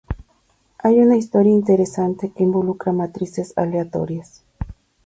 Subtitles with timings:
[0.79, 4.43] Hay una historia interesante que involucra matrices aleatorias.